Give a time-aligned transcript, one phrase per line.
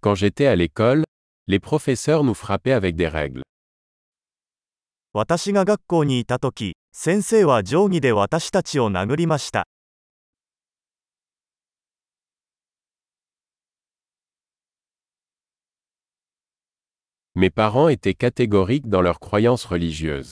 [0.00, 1.02] Quand j'étais à l'école,
[1.48, 3.42] les professeurs nous frappaient avec des règles.
[5.12, 5.24] Mes
[17.50, 20.30] parents étaient catégoriques dans leurs croyances religieuses.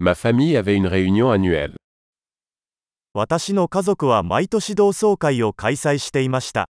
[0.00, 1.74] Ma famille avait une réunion annuelle.
[3.14, 6.68] 私の家族は毎年同窓会を開催していました。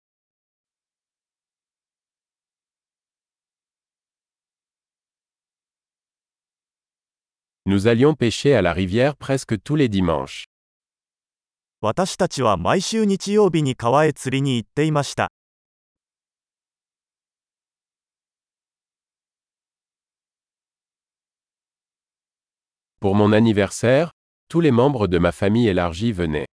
[7.67, 10.47] Nous allions pêcher à la rivière presque tous les dimanches.
[11.83, 15.29] 私たちは毎週日曜日に川へ釣りに行っていました。
[23.01, 24.11] Pour mon anniversaire,
[24.49, 26.47] tous les membres de ma famille élargie venaient.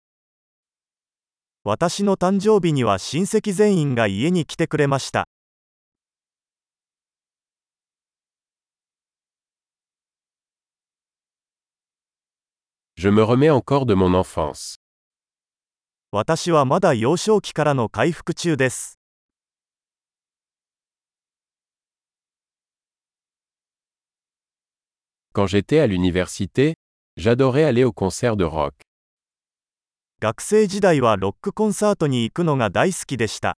[1.64, 5.26] 私の誕生日には親戚全員が家に来てくれました。
[12.95, 14.76] Je me remets encore de mon enfance.
[16.11, 19.00] 私はまだ幼少期からの回復中です。
[25.36, 26.76] Quand j'étais à l'université,
[27.18, 28.73] j'adorais aller aux concerts de rock.
[30.22, 33.58] 学生時代はロックコンサートに行くのが大好きでした。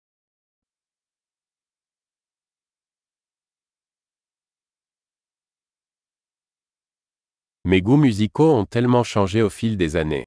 [7.68, 10.24] Mes goûts musicaux ont tellement changé au fil des années.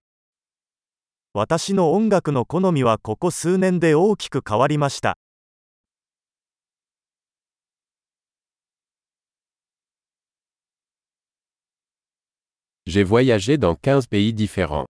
[1.34, 5.19] 私の音楽の好みはここ数年で大きく変わりました。
[12.91, 14.88] J'ai voyagé dans 15 pays différents.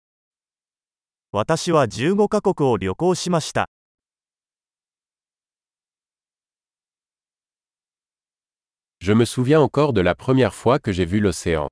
[9.02, 11.68] Je me souviens encore de la première fois que j'ai vu l'océan.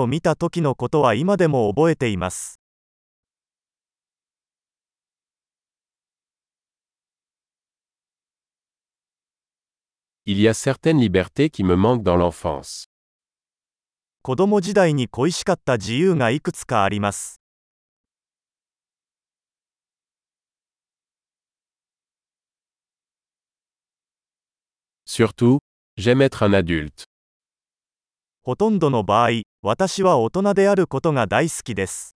[10.38, 12.84] y a certaines libertés qui me manquent dans l'enfance.
[14.24, 17.40] 子供時代に恋しかった自由がいくつかあります
[28.44, 32.14] ほとんどの場合、私は大人であることが大好きです。